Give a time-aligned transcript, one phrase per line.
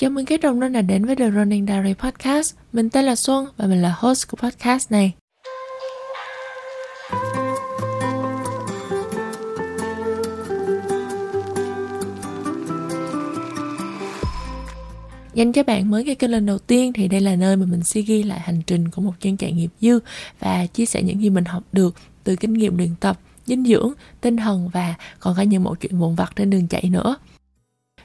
[0.00, 2.54] Chào mừng các đồng đã đến với The Running Diary Podcast.
[2.72, 5.12] Mình tên là Xuân và mình là host của podcast này.
[15.34, 17.82] Dành cho bạn mới nghe kênh lần đầu tiên thì đây là nơi mà mình
[17.82, 19.98] sẽ ghi lại hành trình của một chân chạy nghiệp dư
[20.38, 21.94] và chia sẻ những gì mình học được
[22.24, 25.98] từ kinh nghiệm luyện tập, dinh dưỡng, tinh thần và còn cả những mẫu chuyện
[25.98, 27.16] vụn vặt trên đường chạy nữa.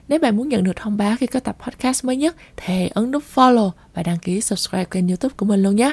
[0.07, 3.11] Nếu bạn muốn nhận được thông báo khi có tập podcast mới nhất thì ấn
[3.11, 5.91] nút follow và đăng ký subscribe kênh youtube của mình luôn nhé.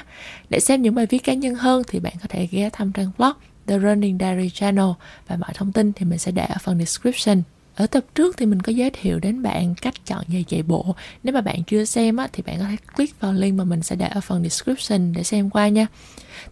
[0.49, 3.11] Để xem những bài viết cá nhân hơn thì bạn có thể ghé thăm trang
[3.19, 3.33] blog
[3.67, 4.91] The Running Diary Channel
[5.29, 7.43] và mọi thông tin thì mình sẽ để ở phần description.
[7.75, 10.95] Ở tập trước thì mình có giới thiệu đến bạn cách chọn giày chạy bộ.
[11.23, 13.83] Nếu mà bạn chưa xem á, thì bạn có thể click vào link mà mình
[13.83, 15.87] sẽ để ở phần description để xem qua nha.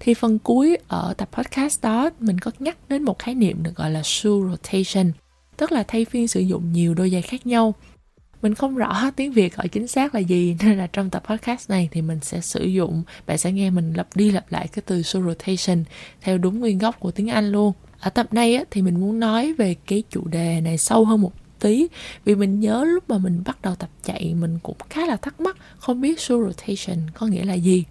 [0.01, 3.77] Thì phần cuối ở tập podcast đó mình có nhắc đến một khái niệm được
[3.77, 5.13] gọi là shoe rotation
[5.59, 7.75] tức là thay phiên sử dụng nhiều đôi giày khác nhau.
[8.43, 11.71] Mình không rõ tiếng việt gọi chính xác là gì nên là trong tập podcast
[11.71, 14.83] này thì mình sẽ sử dụng bạn sẽ nghe mình lặp đi lặp lại cái
[14.87, 15.85] từ shoe rotation
[16.21, 17.73] theo đúng nguyên gốc của tiếng anh luôn.
[18.01, 21.21] Ở tập này á, thì mình muốn nói về cái chủ đề này sâu hơn
[21.21, 21.87] một tí
[22.25, 25.41] vì mình nhớ lúc mà mình bắt đầu tập chạy mình cũng khá là thắc
[25.41, 27.85] mắc không biết shoe rotation có nghĩa là gì.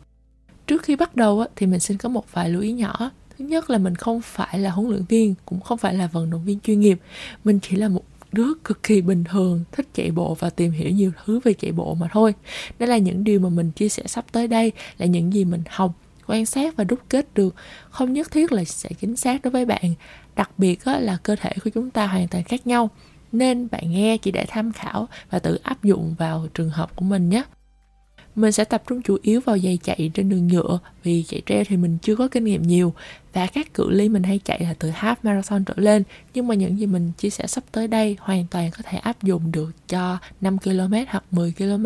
[0.68, 3.46] Trước khi bắt đầu á, thì mình xin có một vài lưu ý nhỏ thứ
[3.46, 6.46] nhất là mình không phải là huấn luyện viên, cũng không phải là vận động
[6.46, 7.00] viên chuyên nghiệp.
[7.44, 10.90] Mình chỉ là một đứa cực kỳ bình thường, thích chạy bộ và tìm hiểu
[10.90, 12.34] nhiều thứ về chạy bộ mà thôi.
[12.80, 15.62] Đây là những điều mà mình chia sẻ sắp tới đây, là những gì mình
[15.70, 15.94] học,
[16.28, 17.56] quan sát và đúc kết được.
[17.90, 19.94] Không nhất thiết là sẽ chính xác đối với bạn,
[20.36, 22.90] đặc biệt là cơ thể của chúng ta hoàn toàn khác nhau.
[23.32, 27.06] Nên bạn nghe chỉ để tham khảo và tự áp dụng vào trường hợp của
[27.06, 27.44] mình nhé
[28.38, 31.64] mình sẽ tập trung chủ yếu vào giày chạy trên đường nhựa, vì chạy treo
[31.68, 32.94] thì mình chưa có kinh nghiệm nhiều
[33.34, 36.56] và các cự ly mình hay chạy là từ half marathon trở lên, nhưng mà
[36.56, 39.72] những gì mình chia sẻ sắp tới đây hoàn toàn có thể áp dụng được
[39.88, 41.86] cho 5 km hoặc 10 km.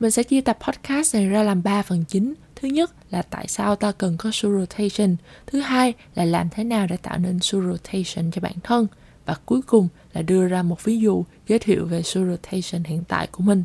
[0.00, 2.34] Mình sẽ chia tập podcast này ra làm 3 phần chính.
[2.56, 5.16] Thứ nhất là tại sao ta cần có shoe rotation.
[5.46, 8.86] Thứ hai là làm thế nào để tạo nên shoe rotation cho bản thân.
[9.26, 13.02] Và cuối cùng là đưa ra một ví dụ giới thiệu về shoe rotation hiện
[13.08, 13.64] tại của mình.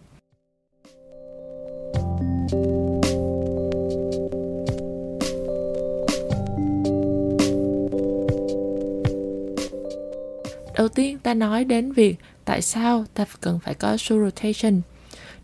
[10.78, 12.16] Đầu tiên ta nói đến việc
[12.46, 14.82] tại sao ta cần phải có shoe rotation.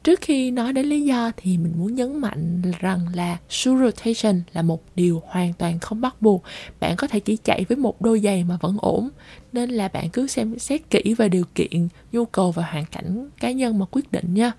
[0.03, 4.41] Trước khi nói đến lý do thì mình muốn nhấn mạnh rằng là shoe rotation
[4.53, 6.43] là một điều hoàn toàn không bắt buộc.
[6.79, 9.09] Bạn có thể chỉ chạy với một đôi giày mà vẫn ổn.
[9.53, 13.29] Nên là bạn cứ xem xét kỹ về điều kiện, nhu cầu và hoàn cảnh
[13.39, 14.51] cá nhân mà quyết định nha.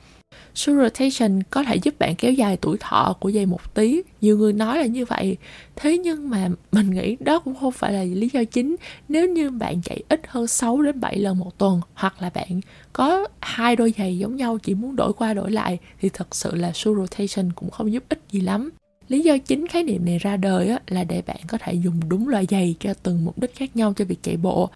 [0.55, 4.03] Shoe rotation có thể giúp bạn kéo dài tuổi thọ của giày một tí.
[4.21, 5.37] Nhiều người nói là như vậy.
[5.77, 8.77] Thế nhưng mà mình nghĩ đó cũng không phải là lý do chính.
[9.09, 12.61] Nếu như bạn chạy ít hơn 6 đến 7 lần một tuần hoặc là bạn
[12.93, 16.55] có hai đôi giày giống nhau chỉ muốn đổi qua đổi lại thì thật sự
[16.55, 18.71] là shoe rotation cũng không giúp ích gì lắm.
[19.09, 22.29] Lý do chính khái niệm này ra đời là để bạn có thể dùng đúng
[22.29, 24.71] loại giày cho từng mục đích khác nhau cho việc chạy bộ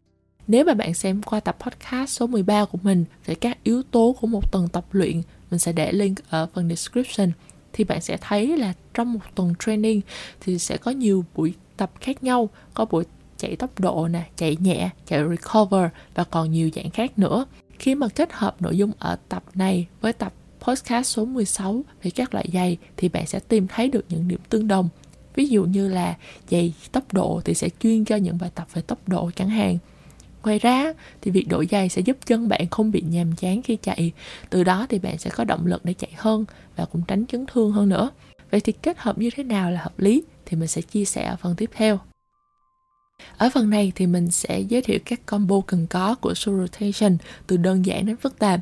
[0.48, 4.16] nếu mà bạn xem qua tập podcast số 13 của mình về các yếu tố
[4.20, 5.22] của một tuần tập luyện,
[5.54, 7.31] mình sẽ để link ở phần description
[7.72, 10.00] thì bạn sẽ thấy là trong một tuần training
[10.41, 13.04] thì sẽ có nhiều buổi tập khác nhau, có buổi
[13.37, 17.44] chạy tốc độ nè, chạy nhẹ, chạy recover và còn nhiều dạng khác nữa.
[17.78, 22.10] Khi mà kết hợp nội dung ở tập này với tập podcast số 16 về
[22.10, 24.88] các loại giày thì bạn sẽ tìm thấy được những điểm tương đồng.
[25.34, 26.16] Ví dụ như là
[26.50, 29.78] giày tốc độ thì sẽ chuyên cho những bài tập về tốc độ chẳng hạn
[30.44, 33.78] Ngoài ra thì việc đổi giày sẽ giúp chân bạn không bị nhàm chán khi
[33.82, 34.12] chạy.
[34.50, 36.44] Từ đó thì bạn sẽ có động lực để chạy hơn
[36.77, 38.10] và cũng tránh chấn thương hơn nữa.
[38.50, 41.25] Vậy thì kết hợp như thế nào là hợp lý thì mình sẽ chia sẻ
[41.25, 41.99] ở phần tiếp theo.
[43.38, 47.16] Ở phần này thì mình sẽ giới thiệu các combo cần có của shoe rotation,
[47.47, 48.61] từ đơn giản đến phức tạp.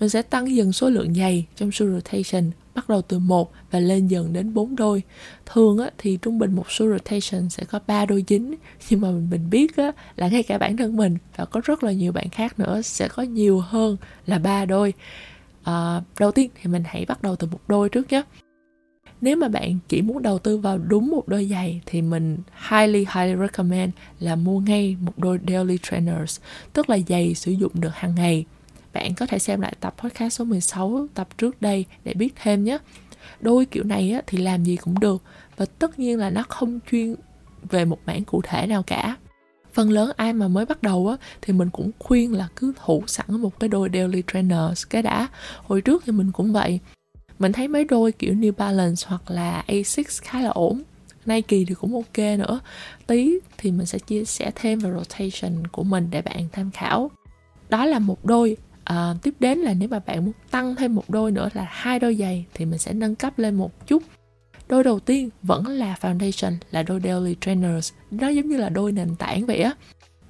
[0.00, 3.78] Mình sẽ tăng dần số lượng giày trong shoe rotation bắt đầu từ một và
[3.78, 5.02] lên dần đến 4 đôi.
[5.46, 8.54] Thường á, thì trung bình một số rotation sẽ có 3 đôi dính
[8.90, 11.84] nhưng mà mình, mình biết á, là ngay cả bản thân mình và có rất
[11.84, 13.96] là nhiều bạn khác nữa sẽ có nhiều hơn
[14.26, 14.92] là ba đôi.
[15.62, 18.22] À, đầu tiên thì mình hãy bắt đầu từ một đôi trước nhé.
[19.20, 22.38] Nếu mà bạn chỉ muốn đầu tư vào đúng một đôi giày thì mình
[22.70, 26.40] highly highly recommend là mua ngay một đôi daily trainers,
[26.72, 28.44] tức là giày sử dụng được hàng ngày
[28.94, 32.64] bạn có thể xem lại tập podcast số 16 tập trước đây để biết thêm
[32.64, 32.78] nhé.
[33.40, 35.22] Đôi kiểu này á, thì làm gì cũng được
[35.56, 37.14] và tất nhiên là nó không chuyên
[37.70, 39.16] về một mảng cụ thể nào cả.
[39.72, 43.02] Phần lớn ai mà mới bắt đầu á thì mình cũng khuyên là cứ thủ
[43.06, 45.28] sẵn một cái đôi daily trainers cái đã.
[45.62, 46.80] Hồi trước thì mình cũng vậy.
[47.38, 50.82] Mình thấy mấy đôi kiểu New Balance hoặc là Asics khá là ổn.
[51.26, 52.60] Nike thì cũng ok nữa.
[53.06, 57.10] Tí thì mình sẽ chia sẻ thêm về rotation của mình để bạn tham khảo.
[57.68, 61.10] Đó là một đôi à, tiếp đến là nếu mà bạn muốn tăng thêm một
[61.10, 64.02] đôi nữa là hai đôi giày thì mình sẽ nâng cấp lên một chút.
[64.68, 67.92] Đôi đầu tiên vẫn là foundation là đôi daily trainers.
[68.10, 69.72] Nó giống như là đôi nền tảng vậy á.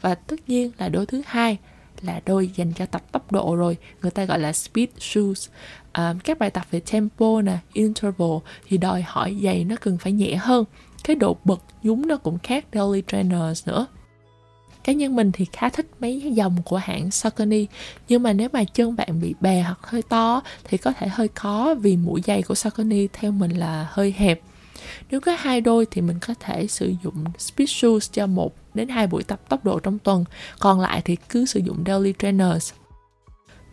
[0.00, 1.58] Và tất nhiên là đôi thứ hai
[2.00, 5.48] là đôi dành cho tập tốc độ rồi người ta gọi là speed shoes.
[5.92, 10.12] À, các bài tập về tempo nè interval thì đòi hỏi giày nó cần phải
[10.12, 10.64] nhẹ hơn.
[11.04, 13.86] Cái độ bật nhúng nó cũng khác daily trainers nữa
[14.84, 17.66] cá nhân mình thì khá thích mấy dòng của hãng Saucony.
[18.08, 21.28] Nhưng mà nếu mà chân bạn bị bè hoặc hơi to thì có thể hơi
[21.34, 24.40] khó vì mũi giày của Saucony theo mình là hơi hẹp.
[25.10, 28.88] Nếu có hai đôi thì mình có thể sử dụng speed shoes cho một đến
[28.88, 30.24] hai buổi tập tốc độ trong tuần.
[30.58, 32.72] Còn lại thì cứ sử dụng daily trainers.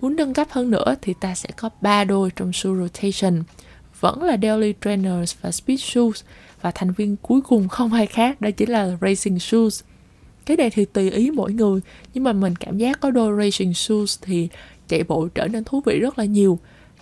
[0.02, 3.44] Muốn nâng cấp hơn nữa thì ta sẽ có ba đôi trong shoe rotation.
[4.00, 6.24] Vẫn là daily trainers và speed shoes.
[6.62, 9.84] Và thành viên cuối cùng không ai khác đó chính là racing shoes
[10.51, 11.81] cái này thì tùy ý mỗi người,
[12.13, 14.48] nhưng mà mình cảm giác có đôi racing shoes thì
[14.88, 16.59] chạy bộ trở nên thú vị rất là nhiều.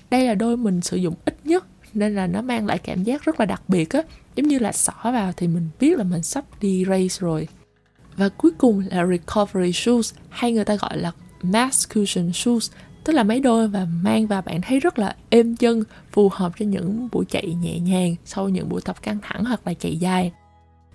[0.10, 3.26] Đây là đôi mình sử dụng ít nhất, nên là nó mang lại cảm giác
[3.26, 4.02] rất là đặc biệt á.
[4.36, 7.48] Giống như là xỏ vào thì mình biết là mình sắp đi race rồi.
[8.18, 11.12] Và cuối cùng là recovery shoes, hay người ta gọi là
[11.42, 12.72] mass cushion shoes,
[13.04, 16.52] tức là mấy đôi và mang vào bạn thấy rất là êm chân, phù hợp
[16.60, 19.98] cho những buổi chạy nhẹ nhàng sau những buổi tập căng thẳng hoặc là chạy
[19.98, 20.32] dài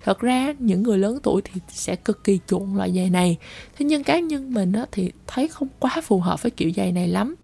[0.03, 3.37] thật ra những người lớn tuổi thì sẽ cực kỳ chuộng loại giày này.
[3.77, 6.91] Thế nhưng cá nhân mình á, thì thấy không quá phù hợp với kiểu giày
[6.91, 7.35] này lắm.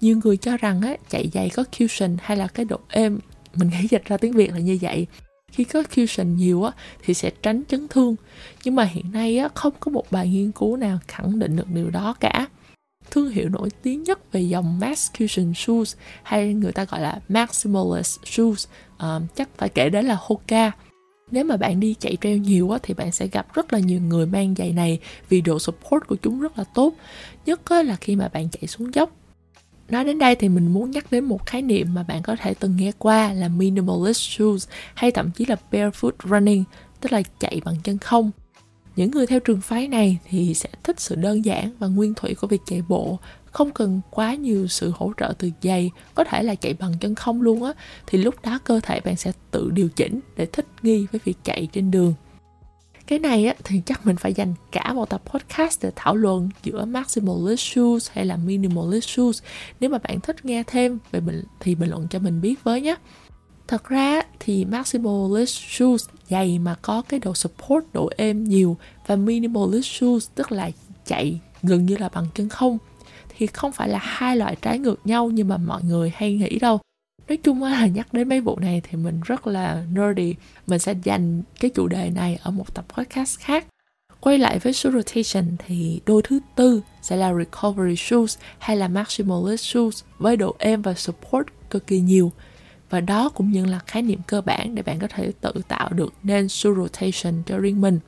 [0.00, 3.18] Nhiều người cho rằng á, chạy giày có cushion hay là cái độ êm.
[3.54, 5.06] Mình nghĩ dịch ra tiếng việt là như vậy.
[5.52, 6.72] Khi có cushion nhiều á,
[7.04, 8.16] thì sẽ tránh chấn thương.
[8.64, 11.68] Nhưng mà hiện nay á, không có một bài nghiên cứu nào khẳng định được
[11.74, 12.46] điều đó cả.
[13.10, 17.20] Thương hiệu nổi tiếng nhất về dòng Max Cushion Shoes hay người ta gọi là
[17.28, 20.72] Maximalist Shoes uh, chắc phải kể đến là Hoka
[21.30, 24.00] nếu mà bạn đi chạy trail nhiều á, thì bạn sẽ gặp rất là nhiều
[24.00, 24.98] người mang giày này
[25.28, 26.94] vì độ support của chúng rất là tốt
[27.46, 29.10] nhất là khi mà bạn chạy xuống dốc.
[29.88, 32.54] Nói đến đây thì mình muốn nhắc đến một khái niệm mà bạn có thể
[32.54, 36.64] từng nghe qua là minimalist shoes hay thậm chí là barefoot running
[37.00, 38.30] tức là chạy bằng chân không.
[38.96, 42.34] Những người theo trường phái này thì sẽ thích sự đơn giản và nguyên thủy
[42.34, 43.18] của việc chạy bộ
[43.50, 47.14] không cần quá nhiều sự hỗ trợ từ giày có thể là chạy bằng chân
[47.14, 47.72] không luôn á
[48.06, 51.36] thì lúc đó cơ thể bạn sẽ tự điều chỉnh để thích nghi với việc
[51.44, 52.14] chạy trên đường.
[53.06, 56.48] Cái này á, thì chắc mình phải dành cả một tập podcast để thảo luận
[56.62, 59.42] giữa maximalist shoes hay là minimalist shoes.
[59.80, 62.80] Nếu mà bạn thích nghe thêm về mình thì bình luận cho mình biết với
[62.80, 62.94] nhé.
[63.68, 69.16] Thật ra thì maximalist shoes giày mà có cái độ support độ êm nhiều và
[69.16, 70.70] minimalist shoes tức là
[71.06, 72.78] chạy gần như là bằng chân không
[73.38, 76.58] thì không phải là hai loại trái ngược nhau như mà mọi người hay nghĩ
[76.58, 76.78] đâu.
[77.28, 80.34] Nói chung là nhắc đến mấy vụ này thì mình rất là nerdy.
[80.66, 83.66] Mình sẽ dành cái chủ đề này ở một tập podcast khác.
[84.20, 88.88] Quay lại với shoe rotation thì đôi thứ tư sẽ là recovery shoes hay là
[88.88, 92.32] maximalist shoes với độ êm và support cực kỳ nhiều.
[92.90, 95.88] Và đó cũng như là khái niệm cơ bản để bạn có thể tự tạo
[95.92, 97.98] được nên shoe rotation cho riêng mình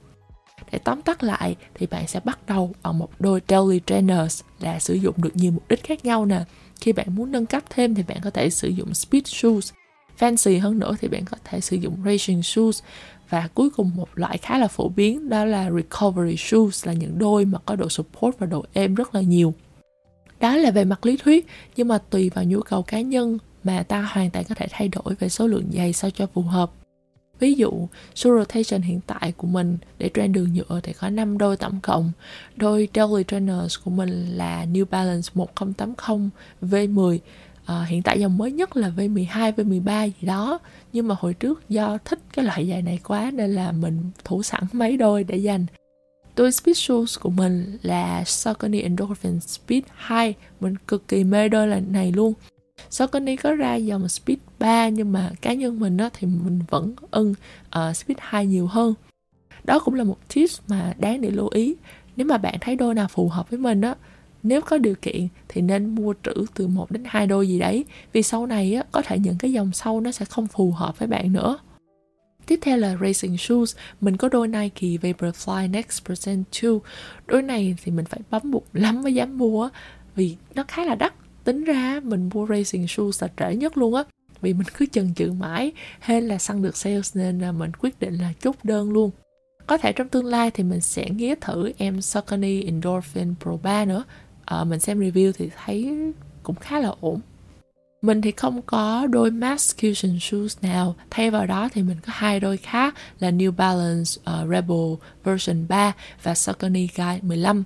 [0.73, 4.79] để tóm tắt lại thì bạn sẽ bắt đầu bằng một đôi daily trainers là
[4.79, 6.45] sử dụng được nhiều mục đích khác nhau nè.
[6.81, 9.73] Khi bạn muốn nâng cấp thêm thì bạn có thể sử dụng speed shoes.
[10.19, 12.83] Fancy hơn nữa thì bạn có thể sử dụng racing shoes.
[13.29, 17.19] Và cuối cùng một loại khá là phổ biến đó là recovery shoes là những
[17.19, 19.55] đôi mà có độ support và độ êm rất là nhiều.
[20.41, 21.47] Đó là về mặt lý thuyết,
[21.77, 24.89] nhưng mà tùy vào nhu cầu cá nhân mà ta hoàn toàn có thể thay
[24.89, 26.71] đổi về số lượng giày sao cho phù hợp.
[27.41, 31.39] Ví dụ, số rotation hiện tại của mình để train đường nhựa thì có 5
[31.39, 32.13] đôi tổng cộng.
[32.57, 36.31] Đôi daily trainers của mình là New Balance 1080
[36.63, 37.19] V10.
[37.65, 40.59] À, hiện tại dòng mới nhất là V12, V13 gì đó.
[40.93, 44.43] Nhưng mà hồi trước do thích cái loại giày này quá nên là mình thủ
[44.43, 45.67] sẵn mấy đôi để dành.
[46.37, 50.35] Đôi speed shoes của mình là Saucony Endorphin Speed 2.
[50.61, 52.33] Mình cực kỳ mê đôi này luôn.
[52.91, 56.95] Saucony có ra dòng Speed 3 nhưng mà cá nhân mình á, thì mình vẫn
[57.11, 57.35] ưng
[57.79, 58.95] uh, Speed 2 nhiều hơn.
[59.65, 61.75] Đó cũng là một tip mà đáng để lưu ý.
[62.17, 63.95] Nếu mà bạn thấy đôi nào phù hợp với mình á,
[64.43, 67.85] nếu có điều kiện thì nên mua trữ từ 1 đến 2 đôi gì đấy
[68.13, 70.99] vì sau này á, có thể những cái dòng sau nó sẽ không phù hợp
[70.99, 71.59] với bạn nữa.
[72.47, 76.73] Tiếp theo là Racing Shoes, mình có đôi Nike Vaporfly Next Percent 2.
[77.27, 79.69] Đôi này thì mình phải bấm bụng lắm mới dám mua
[80.17, 83.95] vì nó khá là đắt tính ra mình mua racing shoes là trễ nhất luôn
[83.95, 84.05] á
[84.41, 88.01] vì mình cứ chần chừ mãi hay là săn được sales nên là mình quyết
[88.01, 89.11] định là chốt đơn luôn.
[89.67, 93.85] Có thể trong tương lai thì mình sẽ nghía thử em Saucony Endorphin Pro 3
[93.85, 94.05] nữa.
[94.45, 95.93] À, mình xem review thì thấy
[96.43, 97.21] cũng khá là ổn
[98.03, 99.75] mình thì không có đôi Max
[100.21, 100.95] shoes nào.
[101.11, 105.69] Thay vào đó thì mình có hai đôi khác là New Balance uh, Rebel version
[105.69, 105.93] 3
[106.23, 107.65] và Saucony Guide 15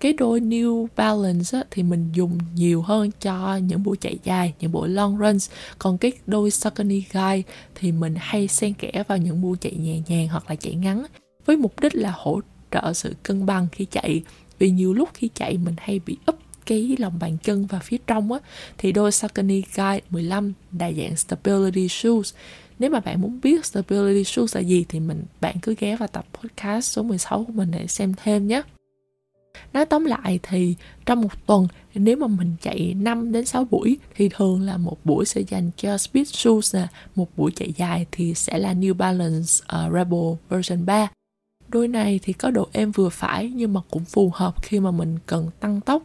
[0.00, 4.54] cái đôi New Balance á, thì mình dùng nhiều hơn cho những buổi chạy dài
[4.60, 5.50] những buổi long runs.
[5.78, 7.42] Còn cái đôi Saucony Guide
[7.74, 11.06] thì mình hay xen kẽ vào những buổi chạy nhẹ nhàng hoặc là chạy ngắn
[11.46, 12.40] với mục đích là hỗ
[12.70, 14.22] trợ sự cân bằng khi chạy.
[14.58, 17.96] Vì nhiều lúc khi chạy mình hay bị úp cái lòng bàn chân và phía
[18.06, 18.38] trong á
[18.78, 22.34] thì đôi Saucony Guide 15 đa dạng Stability Shoes
[22.78, 26.08] nếu mà bạn muốn biết Stability Shoes là gì thì mình bạn cứ ghé vào
[26.08, 28.62] tập podcast số 16 của mình để xem thêm nhé.
[29.72, 30.74] Nói tóm lại thì
[31.06, 34.96] trong một tuần nếu mà mình chạy 5 đến 6 buổi thì thường là một
[35.04, 38.94] buổi sẽ dành cho Speed Shoes nè, một buổi chạy dài thì sẽ là New
[38.94, 41.08] Balance uh, Rebel version 3.
[41.68, 44.90] Đôi này thì có độ êm vừa phải nhưng mà cũng phù hợp khi mà
[44.90, 46.02] mình cần tăng tốc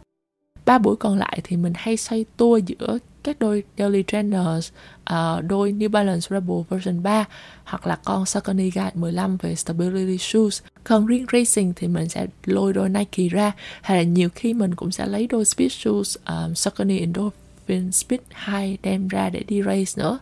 [0.66, 4.74] ba buổi còn lại thì mình hay xoay tua giữa các đôi Daily Trainers, uh,
[5.04, 7.24] ờ, đôi New Balance Rebel version 3
[7.64, 10.62] hoặc là con Saucony Guide 15 về Stability Shoes.
[10.84, 13.52] Còn riêng racing thì mình sẽ lôi đôi Nike ra
[13.82, 17.92] hay là nhiều khi mình cũng sẽ lấy đôi Speed Shoes ờ, um, Saucony Endorphin
[17.92, 20.18] Speed 2 đem ra để đi race nữa.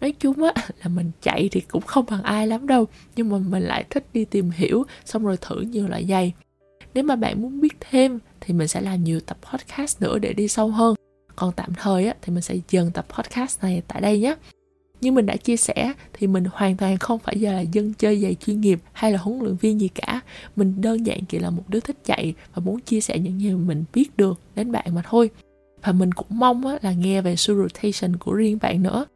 [0.00, 0.52] Nói chung á
[0.82, 4.06] là mình chạy thì cũng không bằng ai lắm đâu nhưng mà mình lại thích
[4.12, 6.32] đi tìm hiểu xong rồi thử nhiều loại giày
[6.94, 10.32] nếu mà bạn muốn biết thêm thì mình sẽ làm nhiều tập podcast nữa để
[10.32, 10.94] đi sâu hơn.
[11.36, 14.34] Còn tạm thời á, thì mình sẽ dừng tập podcast này tại đây nhé.
[15.00, 18.20] Như mình đã chia sẻ thì mình hoàn toàn không phải giờ là dân chơi
[18.20, 20.20] giày chuyên nghiệp hay là huấn luyện viên gì cả.
[20.56, 23.50] Mình đơn giản chỉ là một đứa thích chạy và muốn chia sẻ những gì
[23.50, 25.30] mình biết được đến bạn mà thôi.
[25.82, 29.06] Và mình cũng mong á, là nghe về sự rotation của riêng bạn nữa.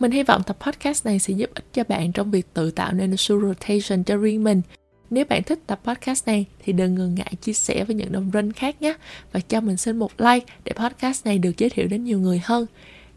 [0.00, 2.92] Mình hy vọng tập podcast này sẽ giúp ích cho bạn trong việc tự tạo
[2.92, 4.62] nên sự rotation cho riêng mình
[5.10, 8.30] nếu bạn thích tập podcast này thì đừng ngần ngại chia sẻ với những đồng
[8.30, 8.94] run khác nhé
[9.32, 12.40] và cho mình xin một like để podcast này được giới thiệu đến nhiều người
[12.44, 12.66] hơn.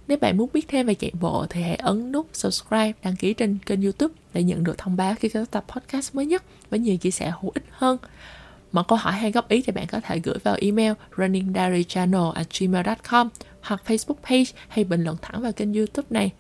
[0.08, 3.34] Nếu bạn muốn biết thêm về chạy bộ thì hãy ấn nút subscribe, đăng ký
[3.34, 6.80] trên kênh youtube để nhận được thông báo khi có tập podcast mới nhất với
[6.80, 7.98] nhiều chia sẻ hữu ích hơn.
[8.72, 13.30] Mọi câu hỏi hay góp ý thì bạn có thể gửi vào email runningdiarychannel@gmail.com
[13.62, 16.32] hoặc Facebook page hay bình luận thẳng vào kênh youtube này.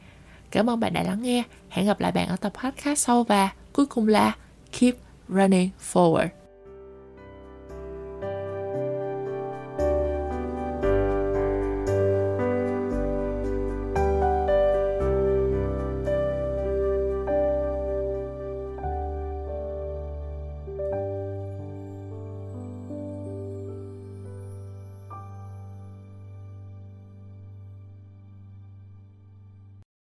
[0.51, 1.43] Cảm ơn bạn đã lắng nghe.
[1.69, 4.35] Hẹn gặp lại bạn ở tập podcast sau và cuối cùng là
[4.79, 4.95] keep
[5.31, 6.33] running forward.